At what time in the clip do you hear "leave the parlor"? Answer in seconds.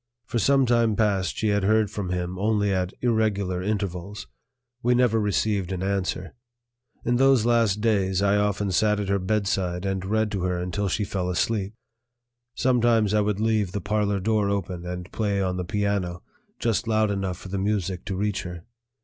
13.39-14.19